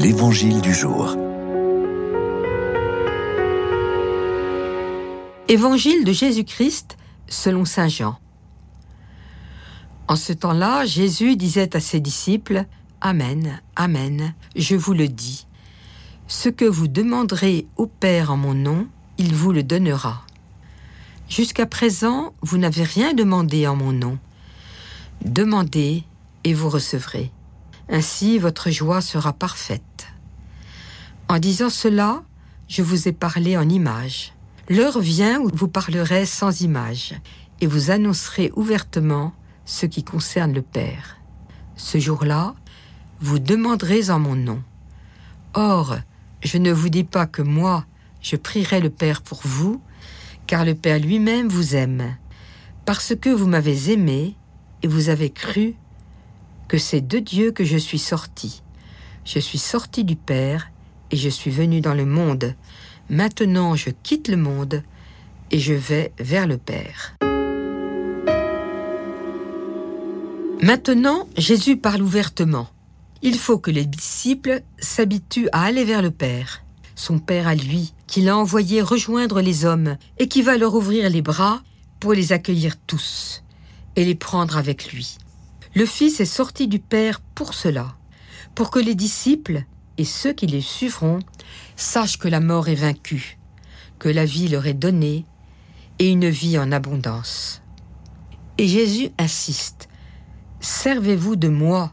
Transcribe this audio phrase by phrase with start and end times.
[0.00, 1.16] L'Évangile du jour.
[5.48, 6.96] Évangile de Jésus-Christ
[7.26, 8.16] selon Saint Jean.
[10.06, 12.66] En ce temps-là, Jésus disait à ses disciples,
[13.00, 15.48] Amen, Amen, je vous le dis.
[16.28, 18.86] Ce que vous demanderez au Père en mon nom,
[19.18, 20.22] il vous le donnera.
[21.28, 24.16] Jusqu'à présent, vous n'avez rien demandé en mon nom.
[25.24, 26.04] Demandez
[26.44, 27.32] et vous recevrez.
[27.90, 30.06] Ainsi votre joie sera parfaite.
[31.28, 32.22] En disant cela,
[32.68, 34.34] je vous ai parlé en images.
[34.68, 37.14] L'heure vient où vous parlerez sans images
[37.60, 39.32] et vous annoncerez ouvertement
[39.64, 41.16] ce qui concerne le Père.
[41.76, 42.54] Ce jour-là,
[43.20, 44.62] vous demanderez en mon nom.
[45.54, 45.96] Or,
[46.42, 47.86] je ne vous dis pas que moi,
[48.20, 49.82] je prierai le Père pour vous,
[50.46, 52.16] car le Père lui-même vous aime,
[52.84, 54.36] parce que vous m'avez aimé
[54.82, 55.74] et vous avez cru
[56.68, 58.62] que c'est de Dieu que je suis sorti.
[59.24, 60.70] Je suis sorti du Père
[61.10, 62.54] et je suis venu dans le monde.
[63.10, 64.82] Maintenant je quitte le monde
[65.50, 67.16] et je vais vers le Père.
[70.60, 72.68] Maintenant, Jésus parle ouvertement.
[73.22, 76.64] Il faut que les disciples s'habituent à aller vers le Père,
[76.96, 81.08] son Père à lui, qui l'a envoyé rejoindre les hommes et qui va leur ouvrir
[81.10, 81.62] les bras
[82.00, 83.44] pour les accueillir tous
[83.94, 85.18] et les prendre avec lui.
[85.74, 87.96] Le Fils est sorti du Père pour cela,
[88.54, 89.64] pour que les disciples
[89.98, 91.18] et ceux qui les suivront
[91.76, 93.38] sachent que la mort est vaincue,
[93.98, 95.24] que la vie leur est donnée,
[95.98, 97.62] et une vie en abondance.
[98.56, 99.88] Et Jésus insiste,
[100.60, 101.92] Servez-vous de moi,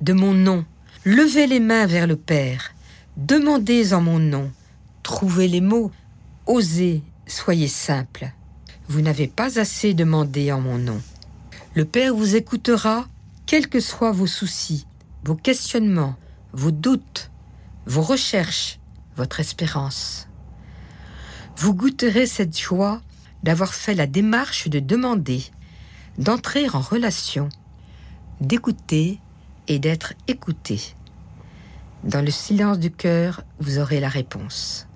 [0.00, 0.66] de mon nom,
[1.04, 2.74] levez les mains vers le Père,
[3.16, 4.50] demandez en mon nom,
[5.02, 5.90] trouvez les mots,
[6.46, 8.32] osez, soyez simple.
[8.88, 11.00] Vous n'avez pas assez demandé en mon nom.
[11.74, 13.06] Le Père vous écoutera
[13.46, 14.86] quels que soient vos soucis,
[15.24, 16.16] vos questionnements,
[16.52, 17.30] vos doutes,
[17.86, 18.78] vos recherches,
[19.16, 20.28] votre espérance.
[21.56, 23.00] Vous goûterez cette joie
[23.42, 25.44] d'avoir fait la démarche de demander,
[26.18, 27.48] d'entrer en relation,
[28.42, 29.18] d'écouter
[29.66, 30.94] et d'être écouté.
[32.04, 34.88] Dans le silence du cœur, vous aurez la réponse.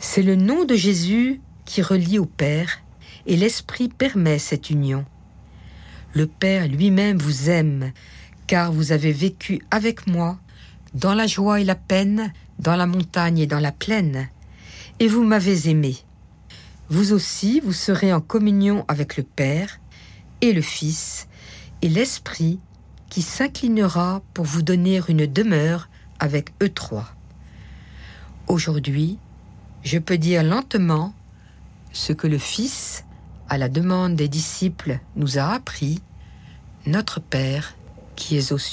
[0.00, 2.80] C'est le nom de Jésus qui relie au Père
[3.26, 5.04] et l'Esprit permet cette union.
[6.12, 7.92] Le Père lui-même vous aime,
[8.46, 10.38] car vous avez vécu avec moi,
[10.92, 14.28] dans la joie et la peine, dans la montagne et dans la plaine,
[14.98, 15.96] et vous m'avez aimé.
[16.88, 19.80] Vous aussi, vous serez en communion avec le Père
[20.40, 21.28] et le Fils
[21.82, 22.58] et l'Esprit
[23.08, 25.88] qui s'inclinera pour vous donner une demeure
[26.18, 27.14] avec eux trois.
[28.48, 29.18] Aujourd'hui,
[29.84, 31.14] je peux dire lentement
[31.92, 32.89] ce que le Fils
[33.50, 36.00] à la demande des disciples, nous a appris
[36.86, 37.74] Notre Père
[38.14, 38.70] qui es aux cieux.